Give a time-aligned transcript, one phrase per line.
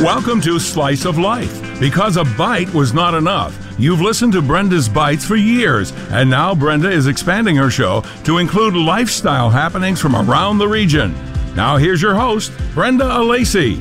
[0.00, 1.78] Welcome to Slice of Life.
[1.78, 6.54] Because a bite was not enough, you've listened to Brenda's Bites for years, and now
[6.54, 11.14] Brenda is expanding her show to include lifestyle happenings from around the region.
[11.54, 13.78] Now, here's your host, Brenda Alesii.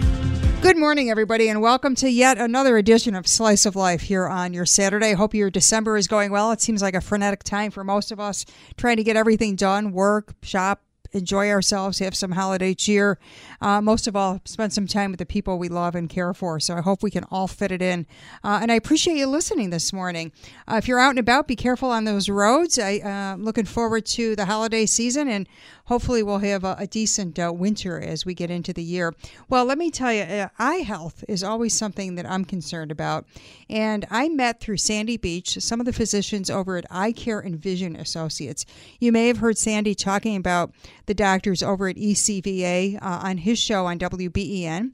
[0.61, 4.54] Good morning, everybody, and welcome to yet another edition of Slice of Life here on
[4.54, 5.13] your Saturday.
[5.13, 6.51] Hope your December is going well.
[6.51, 8.45] It seems like a frenetic time for most of us,
[8.75, 10.81] trying to get everything done work, shop,
[11.11, 13.17] enjoy ourselves, have some holiday cheer.
[13.61, 16.59] Uh, most of all, spend some time with the people we love and care for.
[16.59, 18.05] So I hope we can all fit it in.
[18.43, 20.31] Uh, and I appreciate you listening this morning.
[20.67, 22.77] Uh, if you're out and about, be careful on those roads.
[22.77, 25.47] I, am uh, looking forward to the holiday season and
[25.89, 29.14] hopefully we'll have a, a decent uh, winter as we get into the year.
[29.50, 33.25] Well, let me tell you, uh, eye health is always something that I'm concerned about.
[33.70, 37.59] And I met through Sandy Beach some of the physicians over at Eye Care and
[37.59, 38.67] Vision Associates.
[39.00, 40.72] You may have heard Sandy talking about
[41.08, 44.92] the doctors over at ECVA uh, on his show on WBEN.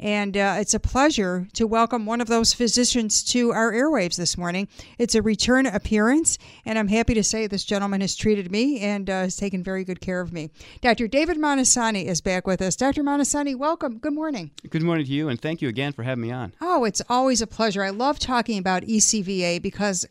[0.00, 4.38] And uh, it's a pleasure to welcome one of those physicians to our airwaves this
[4.38, 4.68] morning.
[4.96, 9.10] It's a return appearance, and I'm happy to say this gentleman has treated me and
[9.10, 10.50] uh, has taken very good care of me.
[10.82, 11.08] Dr.
[11.08, 12.76] David Montesani is back with us.
[12.76, 13.02] Dr.
[13.02, 13.98] Montesani, welcome.
[13.98, 14.52] Good morning.
[14.70, 16.52] Good morning to you, and thank you again for having me on.
[16.60, 17.82] Oh, it's always a pleasure.
[17.82, 20.06] I love talking about ECVA because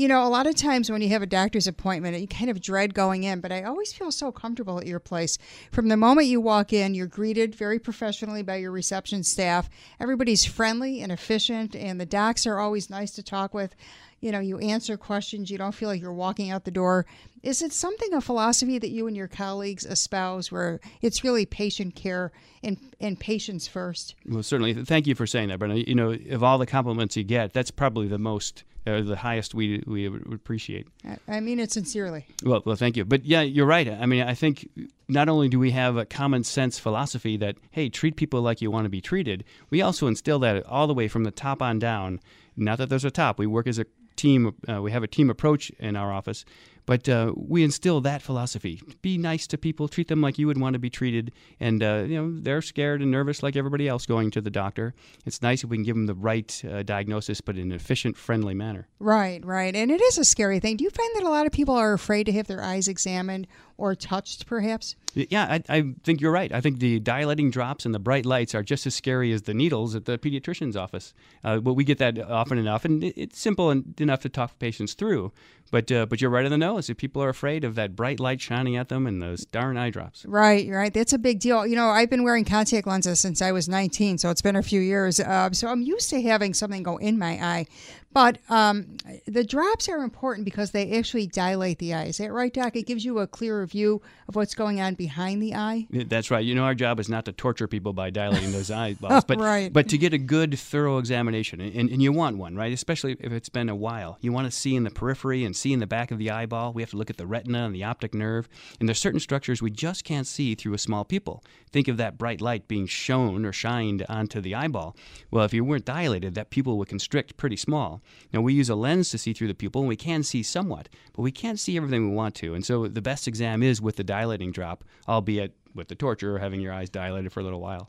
[0.00, 2.62] you know, a lot of times when you have a doctor's appointment, you kind of
[2.62, 5.36] dread going in, but I always feel so comfortable at your place.
[5.72, 9.68] From the moment you walk in, you're greeted very professionally by your reception staff.
[10.00, 13.76] Everybody's friendly and efficient, and the docs are always nice to talk with.
[14.20, 17.06] You know, you answer questions, you don't feel like you're walking out the door.
[17.42, 21.94] Is it something, a philosophy that you and your colleagues espouse where it's really patient
[21.94, 22.30] care
[22.62, 24.14] and, and patients first?
[24.26, 24.74] Well, certainly.
[24.74, 25.88] Thank you for saying that, Brenda.
[25.88, 29.54] You know, of all the compliments you get, that's probably the most uh, the highest
[29.54, 30.86] we we would appreciate.
[31.28, 32.26] I mean it sincerely.
[32.42, 33.04] Well, well, thank you.
[33.04, 33.88] But yeah, you're right.
[33.88, 34.68] I mean, I think
[35.08, 38.70] not only do we have a common sense philosophy that hey, treat people like you
[38.70, 41.78] want to be treated, we also instill that all the way from the top on
[41.78, 42.20] down.
[42.56, 43.38] Not that there's a top.
[43.38, 43.86] We work as a
[44.20, 44.54] team.
[44.68, 46.44] Uh, we have a team approach in our office,
[46.86, 50.60] but uh, we instill that philosophy: be nice to people, treat them like you would
[50.60, 51.32] want to be treated.
[51.58, 54.94] And uh, you know they're scared and nervous like everybody else going to the doctor.
[55.24, 58.16] It's nice if we can give them the right uh, diagnosis, but in an efficient,
[58.16, 58.88] friendly manner.
[58.98, 59.74] Right, right.
[59.74, 60.76] And it is a scary thing.
[60.76, 63.46] Do you find that a lot of people are afraid to have their eyes examined
[63.80, 64.94] or touched, perhaps?
[65.14, 66.52] Yeah, I, I, think you're right.
[66.52, 69.54] I think the dilating drops and the bright lights are just as scary as the
[69.54, 71.14] needles at the pediatrician's office.
[71.42, 75.32] Uh, but we get that often enough, and it's simple enough to talk patients through.
[75.70, 76.90] But uh, but you're right on the nose.
[76.90, 79.90] If people are afraid of that bright light shining at them and those darn eye
[79.90, 80.24] drops.
[80.26, 80.92] Right, right.
[80.92, 81.64] That's a big deal.
[81.66, 84.62] You know, I've been wearing contact lenses since I was 19, so it's been a
[84.62, 85.20] few years.
[85.20, 87.66] Uh, so I'm used to having something go in my eye.
[88.12, 92.04] But um, the drops are important because they actually dilate the eye.
[92.04, 92.74] Is that right, Doc?
[92.74, 95.86] It gives you a clearer view of what's going on behind the eye.
[95.90, 96.44] That's right.
[96.44, 99.72] You know, our job is not to torture people by dilating those eyeballs, but right.
[99.72, 102.72] but to get a good, thorough examination, and, and you want one, right?
[102.72, 104.18] Especially if it's been a while.
[104.20, 106.72] You want to see in the periphery and see in the back of the eyeball.
[106.72, 108.48] We have to look at the retina and the optic nerve,
[108.80, 111.44] and there's certain structures we just can't see through a small pupil.
[111.70, 114.96] Think of that bright light being shown or shined onto the eyeball.
[115.30, 117.99] Well, if you weren't dilated, that pupil would constrict pretty small.
[118.32, 120.88] Now, we use a lens to see through the pupil, and we can see somewhat,
[121.12, 122.54] but we can't see everything we want to.
[122.54, 126.38] And so the best exam is with the dilating drop, albeit with the torture or
[126.38, 127.88] having your eyes dilated for a little while.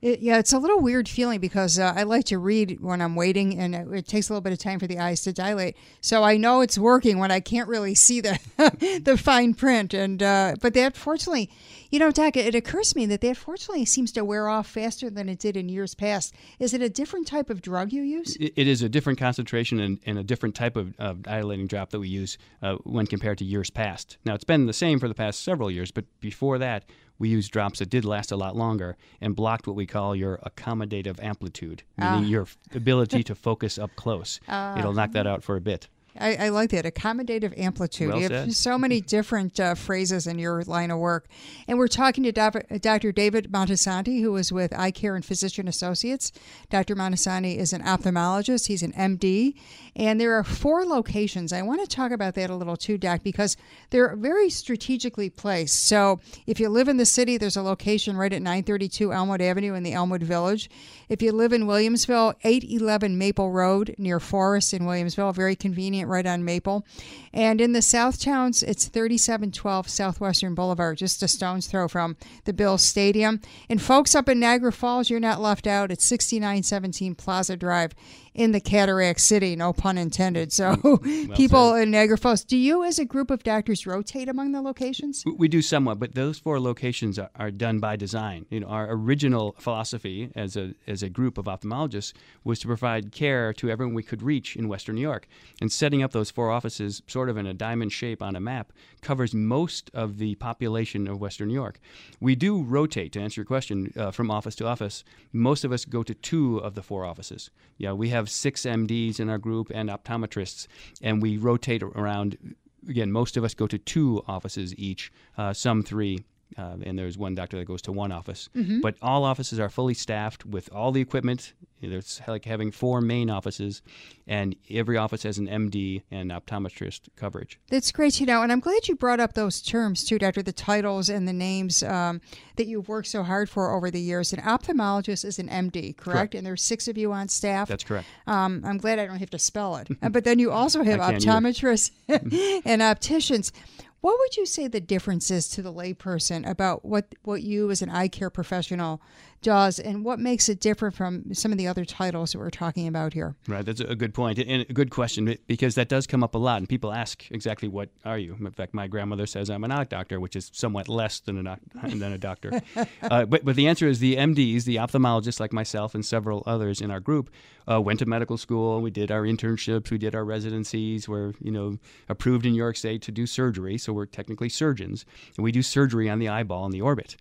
[0.00, 3.16] It, yeah, it's a little weird feeling because uh, I like to read when I'm
[3.16, 5.76] waiting, and it, it, takes a little bit of time for the eyes to dilate.
[6.00, 8.38] So I know it's working when I can't really see the
[9.04, 9.94] the fine print.
[9.94, 11.50] And uh, but that fortunately,
[11.90, 15.10] you know, Doc, it occurs to me that that fortunately seems to wear off faster
[15.10, 16.32] than it did in years past.
[16.60, 18.36] Is it a different type of drug you use?
[18.36, 21.90] it, it is a different concentration and, and, a different type of, of dilating drop
[21.90, 24.16] that we use uh, when compared to years past.
[24.24, 26.84] Now it's been the same for the past several years, but before that
[27.18, 30.38] we used drops that did last a lot longer and blocked what we call your
[30.38, 32.28] accommodative amplitude, meaning uh.
[32.28, 34.40] your ability to focus up close.
[34.48, 34.76] Uh.
[34.78, 35.88] It'll knock that out for a bit.
[36.20, 38.08] I, I, like that accommodative amplitude.
[38.08, 41.28] Well you have so many different uh, phrases in your line of work,
[41.66, 43.12] and we're talking to Dr.
[43.12, 46.32] David Montesani, who is with Eye Care and Vision Associates.
[46.70, 46.96] Dr.
[46.96, 48.66] Montesani is an ophthalmologist.
[48.66, 49.54] He's an MD,
[49.98, 51.52] and there are four locations.
[51.52, 53.56] I want to talk about that a little too, Doc, because
[53.90, 55.84] they're very strategically placed.
[55.84, 59.74] So if you live in the city, there's a location right at 932 Elmwood Avenue
[59.74, 60.70] in the Elmwood Village.
[61.08, 66.26] If you live in Williamsville, 811 Maple Road near Forest in Williamsville, very convenient right
[66.26, 66.86] on Maple.
[67.32, 72.52] And in the South Towns, it's 3712 Southwestern Boulevard, just a stone's throw from the
[72.52, 73.40] Bill Stadium.
[73.68, 75.90] And folks up in Niagara Falls, you're not left out.
[75.90, 77.94] It's 6917 Plaza Drive
[78.38, 80.52] in the cataract city, no pun intended.
[80.52, 80.98] So well
[81.34, 81.82] people said.
[81.82, 85.24] in Niagara Falls, do you as a group of doctors rotate among the locations?
[85.36, 88.46] We do somewhat, but those four locations are, are done by design.
[88.48, 92.12] You know, our original philosophy as a as a group of ophthalmologists
[92.44, 95.26] was to provide care to everyone we could reach in Western New York.
[95.60, 98.72] And setting up those four offices sort of in a diamond shape on a map
[99.00, 101.80] covers most of the population of Western New York.
[102.20, 105.04] We do rotate, to answer your question, uh, from office to office.
[105.32, 107.50] Most of us go to two of the four offices.
[107.76, 110.66] Yeah, we have six MDs in our group and optometrists,
[111.02, 112.54] and we rotate around.
[112.88, 116.24] Again, most of us go to two offices each, uh, some three,
[116.56, 118.48] uh, and there's one doctor that goes to one office.
[118.56, 118.80] Mm-hmm.
[118.80, 121.52] But all offices are fully staffed with all the equipment.
[121.80, 123.82] It's like having four main offices,
[124.26, 127.60] and every office has an MD and optometrist coverage.
[127.68, 130.42] That's great to know, and I'm glad you brought up those terms too, Doctor.
[130.42, 132.20] The titles and the names um,
[132.56, 134.32] that you've worked so hard for over the years.
[134.32, 136.18] An ophthalmologist is an MD, correct?
[136.18, 136.34] correct.
[136.34, 137.68] And there's six of you on staff.
[137.68, 138.08] That's correct.
[138.26, 139.88] Um, I'm glad I don't have to spell it.
[140.10, 141.92] but then you also have optometrists
[142.64, 143.52] and opticians.
[144.00, 147.82] What would you say the difference is to the layperson about what, what you as
[147.82, 149.00] an eye care professional
[149.42, 152.88] does and what makes it different from some of the other titles that we're talking
[152.88, 153.36] about here?
[153.46, 156.38] Right, that's a good point and a good question because that does come up a
[156.38, 158.36] lot and people ask exactly what are you?
[158.38, 161.58] In fact, my grandmother says I'm an eye doctor, which is somewhat less than a,
[161.82, 162.60] than a doctor.
[163.02, 166.80] uh, but, but the answer is the MDs, the ophthalmologists like myself and several others
[166.80, 167.30] in our group
[167.70, 168.80] uh, went to medical school.
[168.80, 171.08] We did our internships, we did our residencies.
[171.08, 175.04] We're, you know, approved in New York State to do surgery, so we're technically surgeons.
[175.36, 177.16] And we do surgery on the eyeball and the orbit.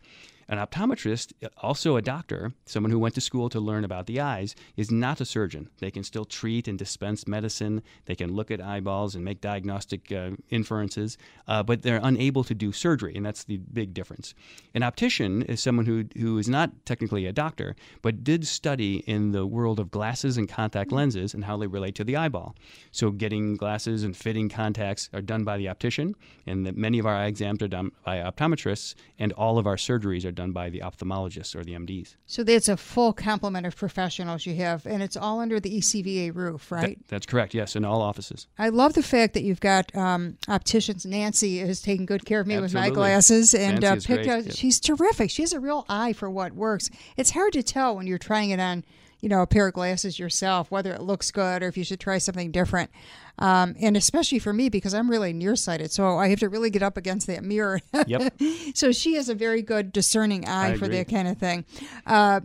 [0.49, 4.55] An optometrist, also a doctor, someone who went to school to learn about the eyes,
[4.77, 5.69] is not a surgeon.
[5.79, 7.83] They can still treat and dispense medicine.
[8.05, 11.17] They can look at eyeballs and make diagnostic uh, inferences,
[11.49, 14.33] uh, but they're unable to do surgery, and that's the big difference.
[14.73, 19.33] An optician is someone who, who is not technically a doctor, but did study in
[19.33, 22.55] the world of glasses and contact lenses and how they relate to the eyeball.
[22.91, 26.15] So, getting glasses and fitting contacts are done by the optician,
[26.45, 29.75] and the, many of our eye exams are done by optometrists, and all of our
[29.75, 32.15] surgeries are done by the ophthalmologists or the MDs.
[32.25, 36.33] So it's a full complement of professionals you have, and it's all under the ECVA
[36.33, 36.97] roof, right?
[36.97, 37.53] That, that's correct.
[37.53, 38.47] Yes, in all offices.
[38.57, 41.05] I love the fact that you've got um, opticians.
[41.05, 42.89] Nancy has taken good care of me Absolutely.
[42.89, 44.45] with my glasses and uh, picked out.
[44.45, 44.55] Yep.
[44.55, 45.29] She's terrific.
[45.29, 46.89] She has a real eye for what works.
[47.17, 48.85] It's hard to tell when you're trying it on
[49.21, 51.99] you know, a pair of glasses yourself, whether it looks good or if you should
[51.99, 52.91] try something different.
[53.39, 56.83] Um, and especially for me because I'm really nearsighted, so I have to really get
[56.83, 57.81] up against that mirror.
[58.07, 58.33] Yep.
[58.73, 61.65] so she has a very good discerning eye for that kind of thing.
[62.05, 62.41] Uh,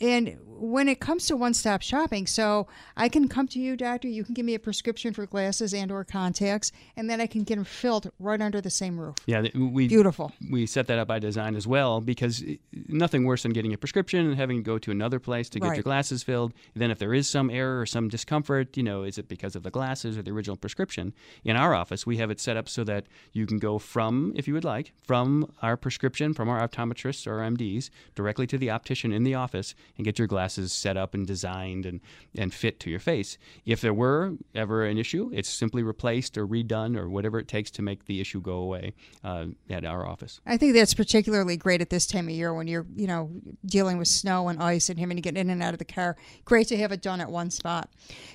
[0.00, 2.66] and when it comes to one-stop shopping so
[2.96, 5.90] i can come to you doctor you can give me a prescription for glasses and
[5.90, 9.16] or contacts and then i can get them filled right under the same roof.
[9.26, 10.32] Yeah we beautiful.
[10.50, 12.56] we set that up by design as well because eh,
[12.88, 15.68] nothing worse than getting a prescription and having to go to another place to get
[15.68, 15.76] right.
[15.76, 16.52] your glasses filled.
[16.74, 19.62] Then if there is some error or some discomfort you know is it because of
[19.62, 21.14] the glasses or the original prescription?
[21.44, 24.48] In our office we have it set up so that you can go from if
[24.48, 29.12] you would like from our prescription from our optometrists or mds directly to the optician
[29.12, 32.00] in the office and get your glasses glasses set up and designed and,
[32.38, 33.36] and fit to your face.
[33.64, 37.68] If there were ever an issue, it's simply replaced or redone or whatever it takes
[37.72, 38.94] to make the issue go away
[39.24, 40.40] uh, at our office.
[40.46, 43.30] I think that's particularly great at this time of year when you're, you know,
[43.64, 46.16] dealing with snow and ice and having to get in and out of the car.
[46.44, 47.90] Great to have it done at one spot.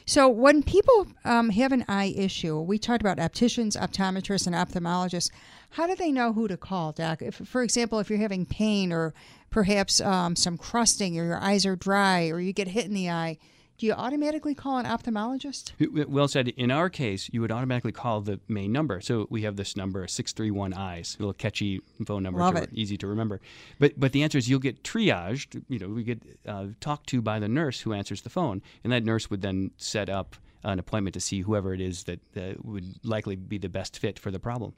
[0.06, 5.30] So when people um, have an eye issue, we talked about opticians, optometrists, and ophthalmologists.
[5.72, 7.22] How do they know who to call, Doc?
[7.22, 9.14] If, for example, if you're having pain or
[9.50, 13.10] perhaps um, some crusting or your eyes are dry or you get hit in the
[13.10, 13.38] eye,
[13.78, 15.72] do you automatically call an ophthalmologist?
[16.08, 16.50] Well said.
[16.50, 19.02] In our case, you would automatically call the main number.
[19.02, 22.70] So we have this number, 631 eyes, a little catchy phone number, Love to, it.
[22.74, 23.42] easy to remember.
[23.80, 27.24] But but the answer is you'll get triaged, you know, we get uh, talked to
[27.24, 30.78] by the nurse who answers the phone, and that nurse would then set up an
[30.78, 34.30] appointment to see whoever it is that uh, would likely be the best fit for
[34.30, 34.74] the problem.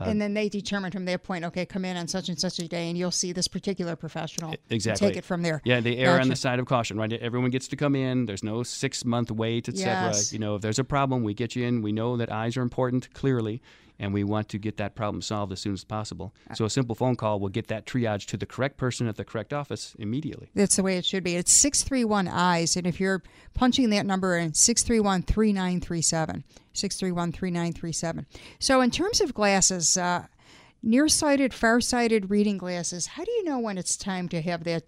[0.00, 2.58] Uh, and then they determine from their point, okay, come in on such and such
[2.58, 4.54] a day, and you'll see this particular professional.
[4.68, 5.08] Exactly.
[5.08, 5.62] Take it from there.
[5.64, 6.22] Yeah, they err gotcha.
[6.22, 7.12] on the side of caution, right?
[7.12, 8.26] Everyone gets to come in.
[8.26, 9.88] There's no six month wait, etc.
[9.88, 10.32] Yes.
[10.32, 11.80] You know, if there's a problem, we get you in.
[11.80, 13.62] We know that eyes are important, clearly
[13.98, 16.34] and we want to get that problem solved as soon as possible.
[16.54, 19.24] So a simple phone call will get that triage to the correct person at the
[19.24, 20.50] correct office immediately.
[20.54, 21.36] That's the way it should be.
[21.36, 23.22] It's 631 eyes and if you're
[23.54, 28.26] punching that number in 631 3937 631 3937.
[28.58, 30.26] So in terms of glasses, uh,
[30.82, 34.84] nearsighted, farsighted reading glasses, how do you know when it's time to have that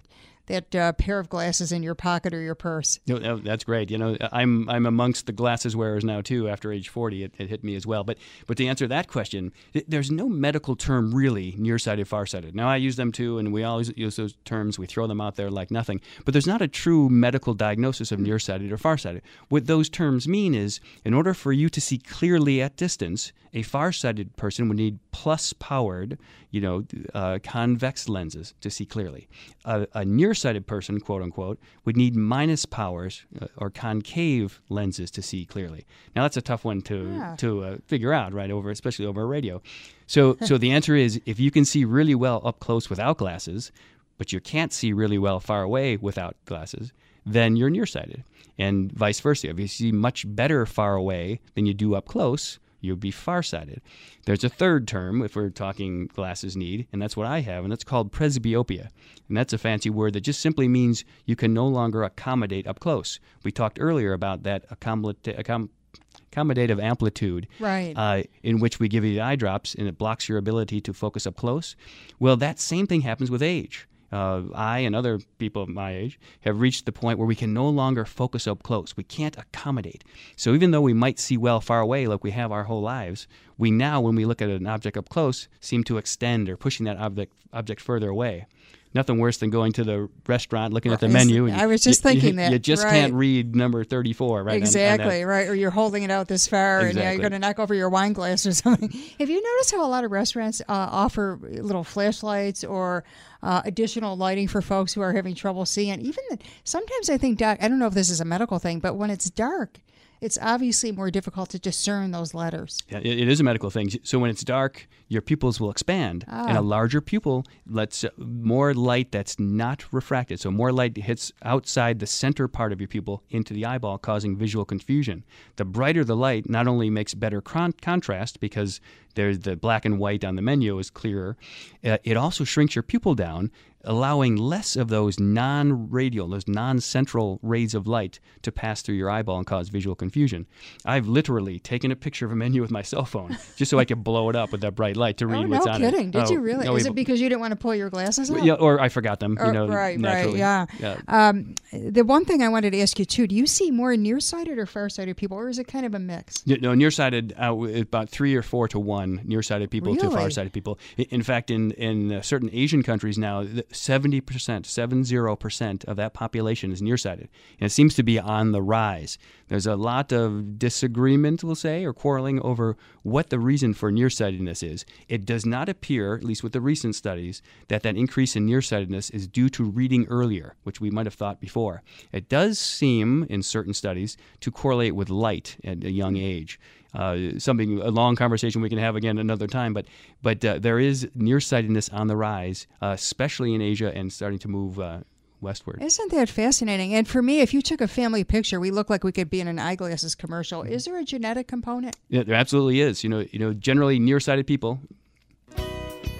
[0.48, 2.98] that uh, pair of glasses in your pocket or your purse.
[3.06, 3.90] No, that's great.
[3.90, 6.48] You know, I'm I'm amongst the glasses wearers now too.
[6.48, 8.04] After age 40, it, it hit me as well.
[8.04, 9.52] But but to answer that question,
[9.86, 12.54] there's no medical term really nearsighted, farsighted.
[12.54, 14.78] Now I use them too, and we always use those terms.
[14.78, 16.00] We throw them out there like nothing.
[16.24, 19.22] But there's not a true medical diagnosis of nearsighted or farsighted.
[19.48, 23.62] What those terms mean is, in order for you to see clearly at distance, a
[23.62, 26.16] farsighted person would need plus powered,
[26.52, 29.28] you know, uh, convex lenses to see clearly.
[29.64, 35.20] A, a, nearsighted person, quote unquote, would need minus powers uh, or concave lenses to
[35.20, 35.84] see clearly.
[36.14, 37.34] Now that's a tough one to yeah.
[37.38, 38.48] to uh, figure out, right?
[38.48, 39.60] Over especially over a radio.
[40.06, 43.72] So so the answer is if you can see really well up close without glasses,
[44.18, 46.92] but you can't see really well far away without glasses,
[47.26, 48.22] then you're nearsighted.
[48.56, 49.48] And vice versa.
[49.48, 53.80] If you see much better far away than you do up close, you'll be farsighted.
[54.26, 57.72] There's a third term if we're talking glasses need, and that's what I have, and
[57.72, 58.88] that's called presbyopia.
[59.28, 62.80] And that's a fancy word that just simply means you can no longer accommodate up
[62.80, 63.20] close.
[63.42, 67.92] We talked earlier about that accommodative amplitude, right.
[67.96, 70.92] uh, in which we give you the eye drops and it blocks your ability to
[70.92, 71.76] focus up close.
[72.18, 76.18] Well, that same thing happens with age uh, I and other people of my age
[76.40, 78.96] have reached the point where we can no longer focus up close.
[78.96, 80.04] We can't accommodate.
[80.36, 83.26] So even though we might see well far away like we have our whole lives,
[83.58, 86.84] we now, when we look at an object up close, seem to extend or pushing
[86.86, 88.46] that object object further away
[88.94, 91.46] nothing worse than going to the restaurant, looking at the menu.
[91.46, 92.92] And I was just you, thinking you, that you just right.
[92.92, 94.56] can't read number thirty-four, right?
[94.56, 95.48] Exactly, right.
[95.48, 96.88] Or you're holding it out this far, exactly.
[96.88, 98.90] and yeah, you're going to knock over your wine glass or something.
[99.18, 103.04] Have you noticed how a lot of restaurants uh, offer little flashlights or
[103.42, 106.00] uh, additional lighting for folks who are having trouble seeing?
[106.00, 108.80] Even the, sometimes I think, Doc, I don't know if this is a medical thing,
[108.80, 109.80] but when it's dark
[110.20, 112.82] it's obviously more difficult to discern those letters.
[112.88, 113.90] Yeah, it is a medical thing.
[114.02, 116.46] So when it's dark, your pupils will expand, ah.
[116.48, 120.40] and a larger pupil lets uh, more light that's not refracted.
[120.40, 124.36] So more light hits outside the center part of your pupil into the eyeball, causing
[124.36, 125.24] visual confusion.
[125.56, 128.80] The brighter the light, not only makes better con- contrast because
[129.14, 131.36] there's the black and white on the menu is clearer,
[131.84, 133.50] uh, it also shrinks your pupil down
[133.88, 138.94] allowing less of those non radial, those non central rays of light to pass through
[138.94, 140.46] your eyeball and cause visual confusion.
[140.84, 143.84] I've literally taken a picture of a menu with my cell phone just so I
[143.84, 146.08] could blow it up with that bright light to read oh, what's no on kidding.
[146.08, 146.12] it.
[146.12, 146.24] Did kidding.
[146.26, 146.66] Did you really?
[146.66, 148.42] No, Is it because you didn't want to pull your glasses off?
[148.42, 150.40] Yeah, or I forgot them, you oh, know, right, naturally.
[150.40, 150.96] right, yeah.
[151.08, 151.30] yeah.
[151.30, 154.58] Um, the one thing I wanted to ask you too, do you see more nearsighted
[154.58, 156.46] or farsighted people, or is it kind of a mix?
[156.46, 160.08] No, nearsighted, uh, about three or four to one nearsighted people really?
[160.08, 160.78] to farsighted people.
[160.96, 163.46] In fact, in, in uh, certain Asian countries now,
[163.78, 167.28] 70%, 70% of that population is nearsighted.
[167.60, 169.18] And it seems to be on the rise.
[169.48, 174.62] There's a lot of disagreement, we'll say, or quarreling over what the reason for nearsightedness
[174.62, 174.84] is.
[175.08, 179.10] It does not appear, at least with the recent studies, that that increase in nearsightedness
[179.10, 181.82] is due to reading earlier, which we might have thought before.
[182.12, 186.60] It does seem, in certain studies, to correlate with light at a young age.
[186.98, 189.72] Uh, something a long conversation we can have again another time.
[189.72, 189.86] But
[190.20, 194.48] but uh, there is nearsightedness on the rise, uh, especially in Asia, and starting to
[194.48, 194.78] move.
[194.78, 195.00] Uh,
[195.40, 195.80] westward.
[195.80, 196.94] Isn't that fascinating?
[196.94, 199.40] And for me, if you took a family picture, we look like we could be
[199.40, 200.64] in an eyeglasses commercial.
[200.64, 201.96] Is there a genetic component?
[202.08, 203.04] Yeah, there absolutely is.
[203.04, 204.80] You know, you know, generally nearsighted people,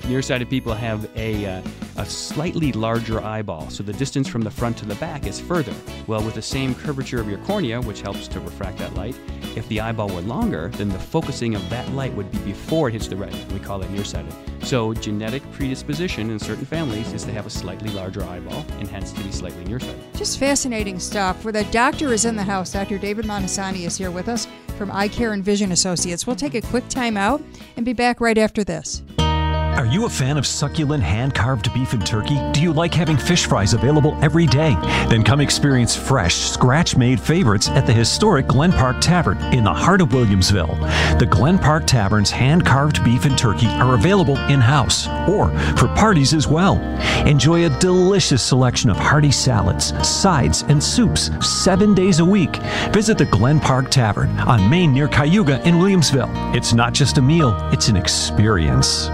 [0.09, 1.63] nearsighted people have a, uh,
[1.97, 5.73] a slightly larger eyeball, so the distance from the front to the back is further.
[6.07, 9.17] Well, with the same curvature of your cornea, which helps to refract that light,
[9.57, 12.93] if the eyeball were longer, then the focusing of that light would be before it
[12.93, 13.45] hits the retina.
[13.53, 14.33] We call it nearsighted.
[14.63, 19.13] So, genetic predisposition in certain families is to have a slightly larger eyeball and hence
[19.13, 20.01] to be slightly nearsighted.
[20.15, 21.45] Just fascinating stuff.
[21.45, 22.99] Where the doctor is in the house, Dr.
[22.99, 24.47] David Montesani is here with us
[24.77, 26.27] from Eye Care and Vision Associates.
[26.27, 27.43] We'll take a quick time out
[27.77, 29.03] and be back right after this.
[29.79, 32.37] Are you a fan of succulent hand carved beef and turkey?
[32.51, 34.75] Do you like having fish fries available every day?
[35.09, 39.73] Then come experience fresh, scratch made favorites at the historic Glen Park Tavern in the
[39.73, 40.81] heart of Williamsville.
[41.21, 45.87] The Glen Park Tavern's hand carved beef and turkey are available in house or for
[45.95, 46.81] parties as well.
[47.25, 52.57] Enjoy a delicious selection of hearty salads, sides, and soups seven days a week.
[52.91, 56.57] Visit the Glen Park Tavern on Main near Cayuga in Williamsville.
[56.57, 59.09] It's not just a meal, it's an experience.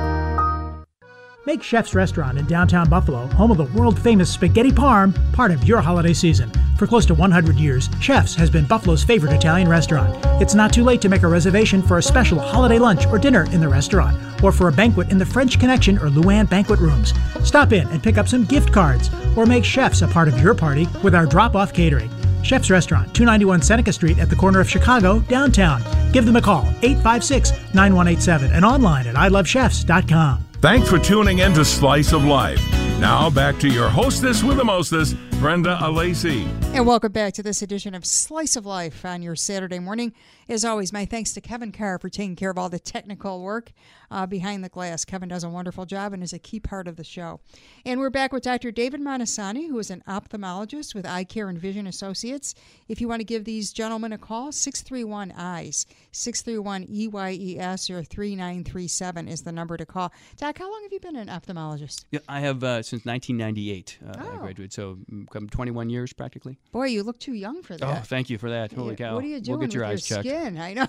[1.46, 5.64] Make Chef's Restaurant in downtown Buffalo, home of the world famous spaghetti parm, part of
[5.64, 6.50] your holiday season.
[6.78, 10.16] For close to 100 years, Chef's has been Buffalo's favorite Italian restaurant.
[10.40, 13.44] It's not too late to make a reservation for a special holiday lunch or dinner
[13.52, 17.12] in the restaurant, or for a banquet in the French Connection or Luann banquet rooms.
[17.42, 20.54] Stop in and pick up some gift cards, or make Chef's a part of your
[20.54, 22.10] party with our drop off catering.
[22.42, 25.82] Chef's Restaurant, 291 Seneca Street at the corner of Chicago, downtown.
[26.10, 30.43] Give them a call, 856 9187, and online at ilovechefs.com.
[30.64, 32.58] Thanks for tuning in to Slice of Life.
[32.98, 36.46] Now back to your hostess with the mostest, Brenda Alesii.
[36.74, 40.12] And welcome back to this edition of Slice of Life on your Saturday morning.
[40.48, 43.72] As always, my thanks to Kevin Carr for taking care of all the technical work
[44.10, 45.04] uh, behind the glass.
[45.04, 47.40] Kevin does a wonderful job and is a key part of the show.
[47.84, 48.70] And we're back with Dr.
[48.70, 52.54] David Montesani, who is an ophthalmologist with Eye Care and Vision Associates.
[52.88, 59.28] If you want to give these gentlemen a call, 631 EYES, 631 EYES or 3937
[59.28, 60.12] is the number to call.
[60.36, 62.04] Doc, how long have you been an ophthalmologist?
[62.10, 63.98] Yeah, I have uh, since 1998.
[64.06, 64.34] Uh, Oh.
[64.34, 64.98] I graduated, so
[65.30, 66.58] come 21 years practically.
[66.72, 67.98] Boy, you look too young for oh, that.
[67.98, 68.72] Oh, thank you for that.
[68.72, 69.14] Holy Yeah, cow!
[69.16, 70.28] What are you doing we'll get your with eyes your checked.
[70.28, 70.58] skin?
[70.58, 70.86] I know.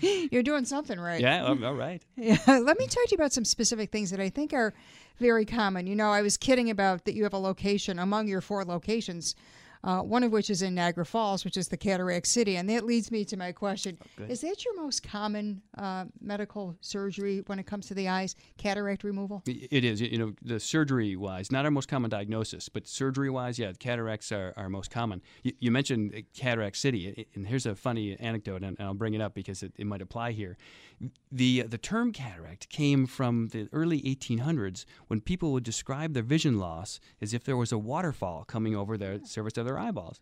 [0.30, 1.20] You're doing something right.
[1.20, 2.02] Yeah, all- all right.
[2.16, 4.72] Yeah, let me talk to you about some specific things that I think are
[5.18, 5.86] very common.
[5.86, 9.34] You know, I was kidding about that you have a location among your four locations,
[9.84, 12.56] uh, one of which is in Niagara Falls, which is the Cataract City.
[12.56, 13.98] And that leads me to my question
[14.28, 19.04] Is that your most common uh, medical surgery when it comes to the eyes, cataract
[19.04, 19.42] removal?
[19.46, 20.00] It is.
[20.00, 24.32] You know, the surgery wise, not our most common diagnosis, but surgery wise, yeah, cataracts
[24.32, 25.20] are, are most common.
[25.42, 29.20] You, you mentioned uh, Cataract City, and here's a funny anecdote, and I'll bring it
[29.20, 30.56] up because it, it might apply here.
[31.30, 36.58] The, the term cataract came from the early 1800s when people would describe their vision
[36.58, 40.20] loss as if there was a waterfall coming over the surface of their eyeballs.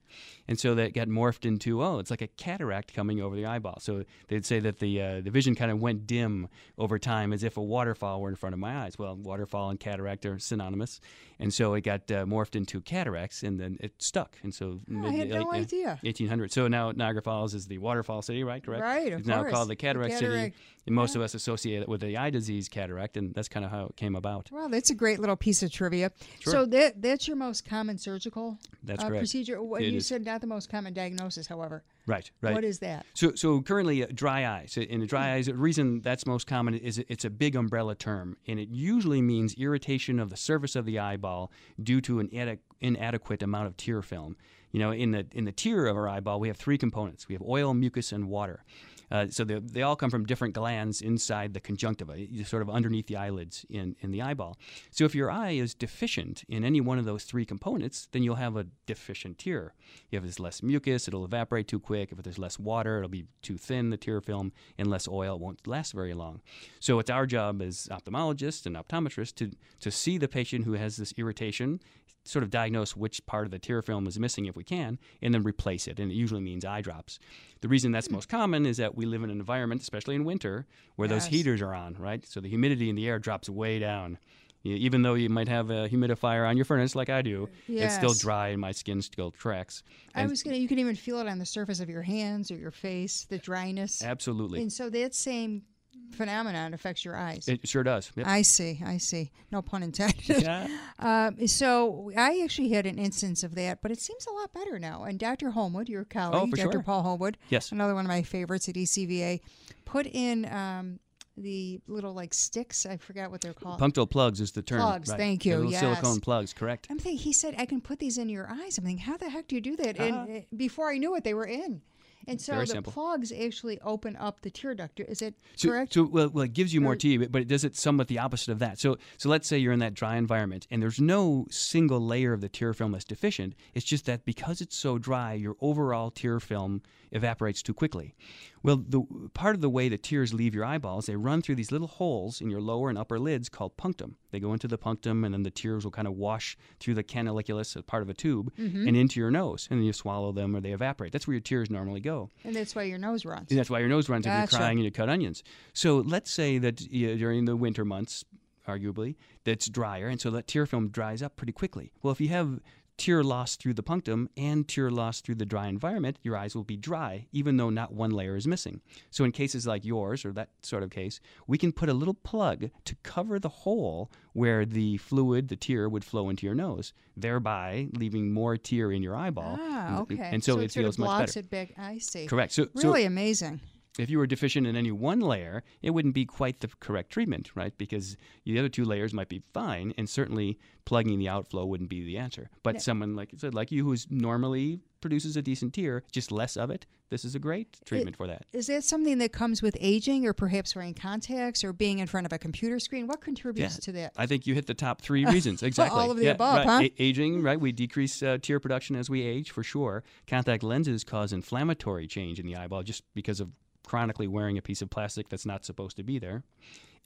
[0.48, 3.78] And so that got morphed into, oh, it's like a cataract coming over the eyeball.
[3.80, 7.42] So they'd say that the, uh, the vision kind of went dim over time as
[7.42, 8.98] if a waterfall were in front of my eyes.
[8.98, 11.00] Well, waterfall and cataract are synonymous.
[11.38, 14.36] And so it got uh, morphed into cataracts and then it stuck.
[14.42, 15.98] And so I had no uh, idea.
[16.02, 16.52] 1800.
[16.52, 18.62] So now Niagara Falls is the waterfall city, right?
[18.62, 18.82] Correct?
[18.82, 20.26] Right, of It's now called the cataract, city.
[20.26, 20.56] cataract,
[20.86, 23.72] And most of us associate it with the eye disease cataract, and that's kind of
[23.72, 24.50] how it came about.
[24.52, 26.12] Well, that's a great little piece of trivia.
[26.42, 29.20] So that that's your most common surgical That's uh, correct.
[29.22, 29.41] procedure.
[29.50, 30.06] What, It you is.
[30.06, 31.82] said not the most common diagnosis, however.
[32.06, 32.54] Right, right.
[32.54, 33.06] What is that?
[33.14, 34.76] So, so currently, uh, dry eyes.
[34.76, 38.36] In the dry eyes, the reason that's most common is it's a big umbrella term,
[38.46, 41.50] and it usually means irritation of the surface of the eyeball
[41.82, 44.36] due to an ade- inadequate amount of tear film.
[44.72, 47.34] You know, in the in the tear of our eyeball, we have three components: we
[47.34, 48.64] have oil, mucus, and water.
[49.12, 52.16] Uh, so they, they all come from different glands inside the conjunctiva,
[52.46, 54.56] sort of underneath the eyelids in, in the eyeball.
[54.90, 58.36] So if your eye is deficient in any one of those three components, then you'll
[58.36, 59.74] have a deficient tear.
[60.10, 62.10] If there's less mucus, it'll evaporate too quick.
[62.10, 65.40] If there's less water, it'll be too thin, the tear film, and less oil it
[65.42, 66.40] won't last very long.
[66.80, 69.50] So it's our job as ophthalmologists and optometrists to,
[69.80, 71.80] to see the patient who has this irritation,
[72.24, 75.34] sort of diagnose which part of the tear film is missing if we can, and
[75.34, 75.98] then replace it.
[75.98, 77.18] And it usually means eye drops.
[77.62, 80.66] The reason that's most common is that we live in an environment, especially in winter,
[80.96, 82.26] where those heaters are on, right?
[82.26, 84.18] So the humidity in the air drops way down.
[84.64, 87.94] Y- Even though you might have a humidifier on your furnace like I do, it's
[87.94, 89.82] still dry and my skin still tracks.
[90.14, 90.56] I was gonna.
[90.56, 93.38] You can even feel it on the surface of your hands or your face, the
[93.38, 94.02] dryness.
[94.04, 94.60] Absolutely.
[94.60, 95.62] And so that same
[96.10, 97.48] phenomenon affects your eyes.
[97.48, 98.10] It sure does.
[98.16, 98.26] Yep.
[98.26, 98.80] I see.
[98.84, 99.30] I see.
[99.50, 100.42] No pun intended.
[100.42, 100.68] Yeah.
[100.98, 104.78] Um, so I actually had an instance of that, but it seems a lot better
[104.78, 105.02] now.
[105.02, 105.50] And Dr.
[105.50, 106.70] Homewood, your colleague, Oh, Dr.
[106.74, 106.82] sure.
[106.82, 107.72] Paul Homewood, Yes.
[107.72, 109.40] another one of my favorites at ECVA,
[109.84, 111.00] put in um,
[111.36, 112.86] the little like sticks.
[112.86, 113.80] I forgot what they're called.
[113.80, 114.80] Punctal plugs is the term.
[114.80, 115.18] Plugs, right.
[115.18, 115.80] thank The you, little yes.
[115.80, 116.86] silicone plugs, correct.
[116.88, 117.18] I'm thinking.
[117.18, 118.78] He said I can put these in your eyes.
[118.78, 119.98] I'm thinking, how the heck do you do that?
[119.98, 120.32] And Uh-huh.
[120.38, 121.82] uh, before I knew it, they were in.
[122.28, 122.92] And so Very the simple.
[122.92, 125.00] plugs actually open up the tear duct.
[125.00, 125.92] Is it So, correct?
[125.94, 128.08] so well, well, it gives you more Or- tea, but, but it does it somewhat
[128.08, 128.78] the opposite of that.
[128.78, 132.40] So, so let's say you're in that dry environment, and there's no single layer of
[132.40, 133.54] the tear film that's deficient.
[133.74, 138.14] It's just that because it's so dry, your overall tear film evaporates too quickly.
[138.62, 139.02] Well, the
[139.34, 142.40] part of the way the tears leave your eyeballs, they run through these little holes
[142.40, 144.16] in your lower and upper lids called punctum.
[144.30, 147.02] They go into the punctum, and then the tears will kind of wash through the
[147.02, 148.86] canaliculus, as part of a tube, Mm-hmm.
[148.88, 151.12] and into your nose, and then you swallow them or they evaporate.
[151.12, 152.30] That's where your tears normally go.
[152.44, 153.50] and that's why your nose runs.
[153.50, 155.42] And that's why your nose runs if you're crying and you cut onions.
[155.72, 158.24] So let's say that you during the winter months,
[158.68, 161.92] arguably, that's drier, and so that tear film dries up pretty quickly.
[162.02, 162.60] Well, if you have
[163.02, 166.62] tear loss through the punctum and tear loss through the dry environment, your eyes will
[166.62, 168.80] be dry, even though not one layer is missing.
[169.10, 172.14] So in cases like yours, or that sort of case, we can put a little
[172.14, 176.92] plug to cover the hole where the fluid, the tear, would flow into your nose,
[177.16, 179.58] thereby leaving more tear in your eyeball.
[179.60, 180.30] Ah, okay.
[180.30, 181.40] And so, it, it sort feels much blocks better.
[181.40, 181.72] it back.
[181.76, 182.26] I see.
[182.26, 182.52] Correct.
[182.52, 183.60] So, so Really amazing.
[183.98, 187.50] If you were deficient in any one layer, it wouldn't be quite the correct treatment,
[187.54, 187.76] right?
[187.76, 192.02] Because the other two layers might be fine, and certainly plugging the outflow wouldn't be
[192.04, 192.48] the answer.
[192.62, 196.70] But someone like said, like you, who's normally produces a decent tear, just less of
[196.70, 198.46] it, this is a great treatment for that.
[198.54, 202.24] Is that something that comes with aging, or perhaps wearing contacts, or being in front
[202.24, 203.06] of a computer screen?
[203.06, 204.12] What contributes to that?
[204.16, 205.62] I think you hit the top three reasons.
[205.62, 206.00] Exactly.
[206.00, 206.66] All of the Yeah, above, right.
[206.66, 206.80] huh?
[206.84, 207.60] A- aging, right?
[207.60, 210.02] We decrease uh, tear production as we age, for sure.
[210.26, 213.50] Contact lenses cause inflammatory change in the eyeball just because of
[213.84, 216.42] chronically wearing a piece of plastic that's not supposed to be there.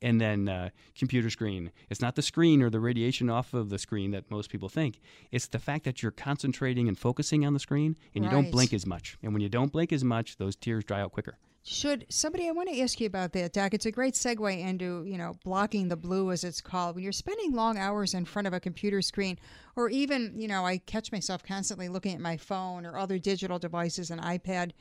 [0.02, 1.72] and then uh, computer screen.
[1.88, 5.00] It's not the screen or the radiation off of the screen that most people think.
[5.32, 8.74] It's the fact that you're concentrating and focusing on the screen, and you don't blink
[8.74, 9.16] as much.
[9.22, 11.38] And when you don't blink as much, those tears dry out quicker.
[11.64, 13.74] Should somebody, I want to ask you about that, Doc.
[13.74, 16.94] It's a great segue into, you know, blocking the blue, as it's called.
[16.94, 19.36] When you're spending long hours in front of a computer screen,
[19.74, 23.58] or even, you know, I catch myself constantly looking at my phone or other digital
[23.58, 24.72] devices, an iPad.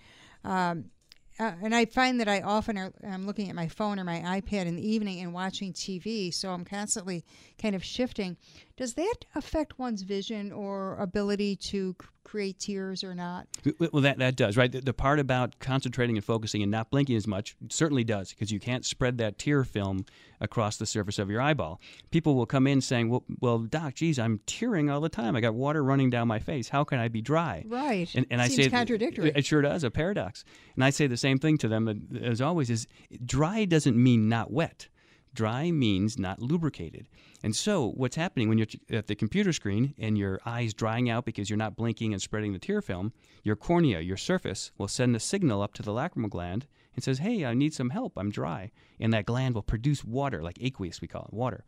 [0.44, 0.92] Um,
[1.40, 4.20] uh, and I find that I often are, am looking at my phone or my
[4.42, 7.26] iPad in the evening and watching TV, so I'm constantly
[7.62, 8.38] kind of shifting.
[8.78, 13.48] Does that affect one's vision or ability to c- create tears or not?
[13.80, 14.70] Well, that, that does, right?
[14.70, 18.52] The, the part about concentrating and focusing and not blinking as much certainly does, because
[18.52, 20.06] you can't spread that tear film
[20.42, 21.80] across the surface of your eyeball.
[22.12, 25.38] People will come in saying, well, well, Doc, geez, I'm tearing all the time.
[25.38, 26.68] I got water running down my face.
[26.68, 27.64] How can I be dry?
[27.66, 28.14] Right.
[28.14, 29.32] And, and I say contradictory.
[29.34, 30.44] It sure does, a paradox.
[30.76, 32.88] And I say the same thing to them uh, as always: is
[33.26, 34.90] dry doesn't mean not wet.
[35.36, 37.08] Dry means not lubricated.
[37.44, 41.26] And so, what's happening when you're at the computer screen and your eyes drying out
[41.26, 43.12] because you're not blinking and spreading the tear film,
[43.44, 47.20] your cornea, your surface, will send a signal up to the lacrimal gland and says,
[47.20, 48.14] "Hey, I need some help.
[48.18, 51.66] I'm dry." And that gland will produce water, like aqueous, we call it, water.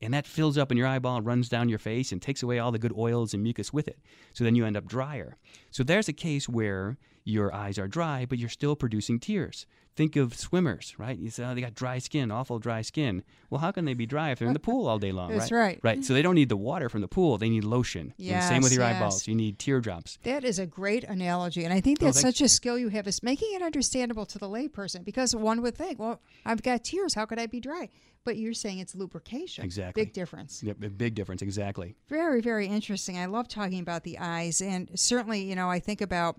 [0.00, 2.60] And that fills up in your eyeball and runs down your face and takes away
[2.60, 3.98] all the good oils and mucus with it.
[4.32, 5.36] So then you end up drier.
[5.72, 6.96] So there's a case where
[7.28, 9.66] your eyes are dry, but you're still producing tears.
[9.94, 11.18] Think of swimmers, right?
[11.18, 13.24] You say, oh, they got dry skin, awful dry skin.
[13.50, 15.50] Well, how can they be dry if they're in the pool all day long, That's
[15.50, 15.58] right?
[15.60, 15.80] right.
[15.82, 16.04] Right.
[16.04, 18.14] So they don't need the water from the pool, they need lotion.
[18.18, 18.96] And same with your yes.
[18.96, 19.26] eyeballs.
[19.28, 20.18] You need teardrops.
[20.22, 22.38] That is a great analogy, and I think Oh, that's thanks.
[22.38, 25.04] such a skill you have is making it understandable to the layperson.
[25.04, 27.88] Because one would think, well, I've got tears, how could I be dry?
[28.24, 29.64] But you're saying it's lubrication.
[29.64, 30.04] Exactly.
[30.04, 30.62] big difference.
[30.62, 31.96] Yep, big difference, exactly.
[32.08, 33.18] Very, very interesting.
[33.18, 36.36] I love talking about the eyes, and certainly, you know, I think about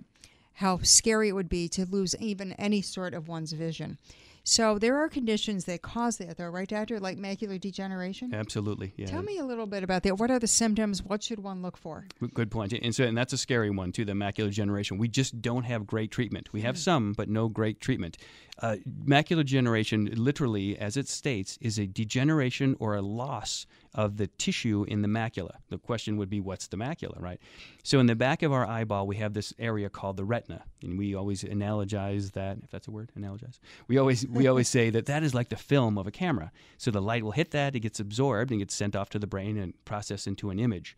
[0.59, 3.97] how scary it would be to lose even any sort of one's vision.
[4.43, 6.99] So there are conditions that cause that, though, right, doctor?
[6.99, 8.33] Like macular degeneration.
[8.33, 8.91] Absolutely.
[8.97, 9.05] Yeah.
[9.05, 10.17] Tell me a little bit about that.
[10.17, 11.01] What are the symptoms?
[11.01, 12.07] What should one look for?
[12.33, 12.73] Good- point.
[12.73, 14.03] And so, and that's a scary one too.
[14.03, 14.97] The macular degeneration.
[14.97, 16.51] We just don't have great treatment.
[16.51, 16.79] We have hmm.
[16.79, 18.17] some, but no great treatment.
[18.61, 24.27] Uh, macular degeneration, literally, as it states, is a degeneration or a loss of the
[24.27, 25.55] tissue in the macula.
[25.69, 27.39] The question would be, what's the macula, right?
[27.83, 30.97] So, in the back of our eyeball, we have this area called the retina, and
[30.97, 33.59] we always analogize that, if that's a word, analogize.
[33.87, 36.51] We always we always say that that is like the film of a camera.
[36.77, 39.27] So the light will hit that, it gets absorbed and gets sent off to the
[39.27, 40.97] brain and processed into an image.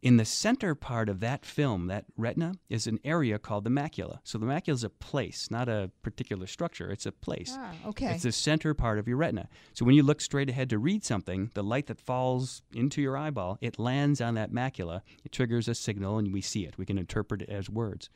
[0.00, 4.20] In the center part of that film, that retina, is an area called the macula.
[4.22, 6.90] So the macula is a place, not a particular structure.
[6.90, 7.56] It's a place.
[7.58, 8.12] Ah, okay.
[8.12, 9.48] It's the center part of your retina.
[9.72, 13.16] So when you look straight ahead to read something, the light that falls into your
[13.16, 15.02] eyeball, it lands on that macula.
[15.24, 16.78] It triggers a signal, and we see it.
[16.78, 18.08] We can interpret it as words.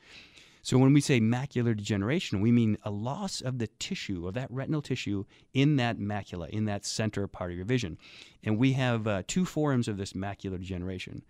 [0.64, 4.50] So when we say macular degeneration, we mean a loss of the tissue, of that
[4.50, 7.98] retinal tissue in that macula, in that center part of your vision.
[8.44, 11.22] And we have uh, two forms of this macular degeneration.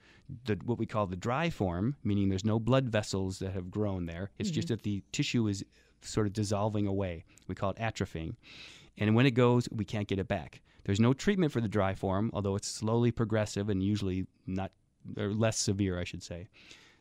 [0.44, 4.04] The, what we call the dry form, meaning there's no blood vessels that have grown
[4.04, 4.30] there.
[4.38, 5.64] It's just that the tissue is
[6.02, 7.24] sort of dissolving away.
[7.48, 8.36] We call it atrophying.
[8.98, 10.60] And when it goes, we can't get it back.
[10.84, 14.72] There's no treatment for the dry form, although it's slowly progressive and usually not
[15.16, 16.48] or less severe, I should say.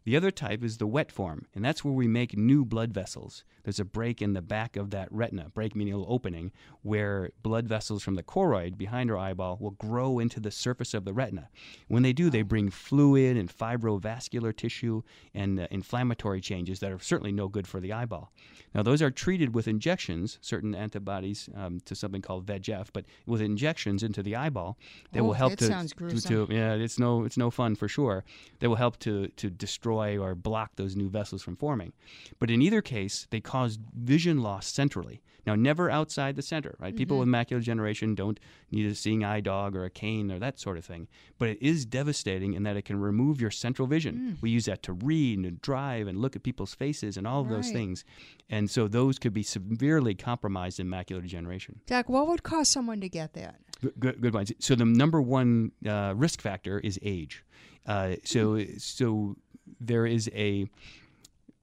[0.03, 3.43] The other type is the wet form, and that's where we make new blood vessels.
[3.63, 7.29] There's a break in the back of that retina, break meaning a little opening, where
[7.43, 11.13] blood vessels from the choroid behind our eyeball will grow into the surface of the
[11.13, 11.49] retina.
[11.87, 15.03] When they do, they bring fluid and fibrovascular tissue
[15.35, 18.31] and uh, inflammatory changes that are certainly no good for the eyeball.
[18.73, 23.41] Now, those are treated with injections, certain antibodies um, to something called VEGF, but with
[23.41, 24.77] injections into the eyeball
[25.11, 26.47] that Oh, will help that to, sounds to, gruesome.
[26.47, 28.23] to yeah, it's no it's no fun for sure.
[28.59, 31.93] That will help to to destroy or block those new vessels from forming.
[32.39, 35.21] But in either case, they cause vision loss centrally.
[35.45, 36.95] Now, never outside the center, right?
[36.95, 37.31] People Mm-hmm.
[37.31, 40.77] with macular degeneration don't need a seeing eye dog or a cane or that sort
[40.77, 41.07] of thing.
[41.39, 44.35] But it is devastating in that it can remove your central vision.
[44.37, 44.41] Mm.
[44.41, 47.41] We use that to read and to drive and look at people's faces and all
[47.41, 48.05] of those things.
[48.51, 51.79] And so those could be severely compromised in macular degeneration.
[51.87, 53.55] Doc, what would cause someone to get that?
[53.99, 54.51] Good, good, points.
[54.59, 57.43] So the number one uh, risk factor is age.
[57.87, 59.35] Uh, so so
[59.81, 60.67] there is a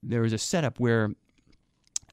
[0.02, 1.10] there is a setup where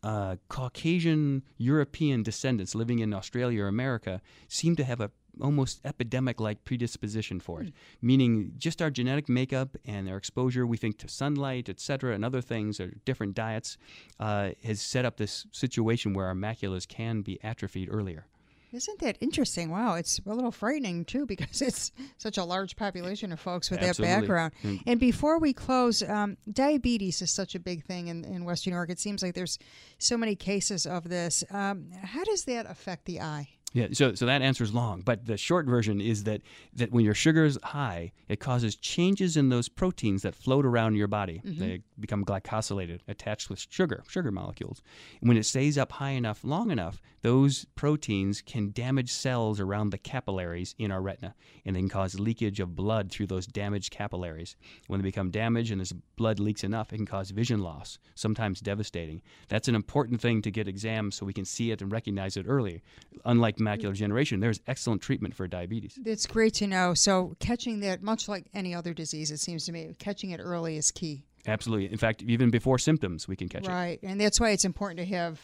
[0.04, 6.40] uh, Caucasian European descendants living in Australia or America seem to have a almost epidemic
[6.40, 7.74] like predisposition for it.
[8.02, 12.24] Meaning just our genetic makeup and our exposure we think to sunlight et cetera and
[12.24, 13.78] other things or different diets
[14.20, 18.28] uh, has set up this situation where our maculas can be atrophied earlier
[18.72, 19.70] Isn't that interesting?
[19.70, 23.82] Wow, it's a little frightening too because it's such a large population of folks with
[23.82, 24.14] Absolutely.
[24.14, 24.54] that background.
[24.64, 24.82] Mm.
[24.86, 28.78] And before we close, um, diabetes is such a big thing in, in Western New
[28.78, 28.90] York.
[28.90, 29.60] It seems like there's
[29.98, 31.44] so many cases of this.
[31.52, 33.50] Um, how does that affect the eye?
[33.76, 36.42] Yeah, so so that answer is long, but the short version is that
[36.74, 40.96] that when your sugar is high, it causes changes in those proteins that float around
[40.96, 41.42] your body.
[41.46, 41.60] Mm-hmm.
[41.60, 44.82] They become glycosylated, attached with sugar, sugar molecules.
[45.20, 49.90] And when it stays up high enough, long enough, those proteins can damage cells around
[49.90, 51.36] the capillaries in our retina,
[51.66, 54.56] and they can cause leakage of blood through those damaged capillaries.
[54.88, 58.62] When they become damaged and this blood leaks enough, it can cause vision loss, sometimes
[58.62, 59.22] devastating.
[59.50, 62.46] That's an important thing to get examined so we can see it and recognize it
[62.48, 62.84] early.
[63.26, 63.94] Unlike macular mm.
[63.94, 66.00] degeneration, there's excellent treatment for diabetes.
[66.06, 66.94] It's great to know.
[66.94, 70.78] So catching that, much like any other disease, it seems to me, catching it early
[70.78, 71.26] is key.
[71.48, 71.92] Absolutely.
[71.92, 73.74] In fact, even before symptoms, we can catch right.
[73.74, 73.76] it.
[73.76, 75.40] Right, and that's why it's important to have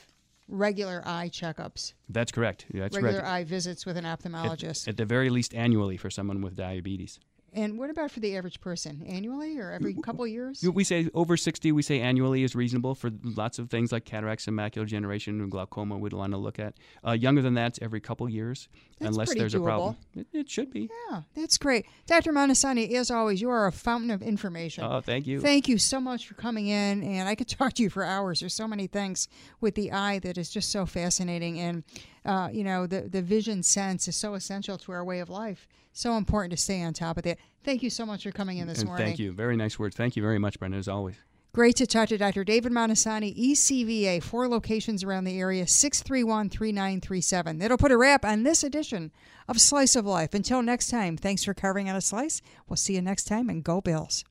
[0.48, 1.94] regular eye checkups.
[2.10, 2.66] That's correct.
[2.74, 3.28] That's regular correct.
[3.28, 4.88] eye visits with an ophthalmologist.
[4.88, 7.20] At, at, the very least, annually for someone with diabetes.
[7.54, 9.04] And what about for the average person?
[9.06, 10.64] Annually or every couple years?
[10.64, 14.48] We say over 60, we say annually is reasonable for lots of things like cataracts
[14.48, 16.76] and macular degeneration and glaucoma we'd want to look at.
[17.06, 19.62] Uh, younger than that, every couple years, that's unless there's doable.
[19.62, 19.98] a problem.
[20.16, 20.90] It, it, should be.
[21.10, 21.86] Yeah, that's great.
[22.08, 22.32] Dr.
[22.32, 24.86] Montesani, as always, you are a fountain of information.
[24.86, 25.42] Oh, thank you.
[25.42, 27.04] Thank you so much for coming in.
[27.04, 28.40] And I could talk to you for hours.
[28.40, 29.28] There's so many things
[29.60, 31.60] with the eye that is just so fascinating.
[31.60, 31.84] And,
[32.26, 35.68] uh, you know, the, the vision sense is so essential to our way of life
[35.94, 37.38] so important to stay on top of that.
[37.64, 39.08] Thank you so much for coming in this and morning.
[39.08, 39.32] Thank you.
[39.32, 39.96] Very nice words.
[39.96, 41.16] Thank you very much, Brenda, as always.
[41.54, 42.46] Great to talk to Dr.
[42.46, 47.60] David Montesani, ECVA, four locations around the area, 631 3937.
[47.60, 49.12] That'll put a wrap on this edition
[49.50, 50.34] of Slice of Life.
[50.34, 52.42] Until next time, thanks for carving out a slice.
[52.70, 54.24] We'll see you next time, and go Bills.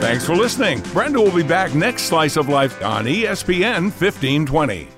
[0.00, 0.80] Thanks for listening.
[0.94, 4.88] Brenda will be back next Slice of Life on ESPN 1520.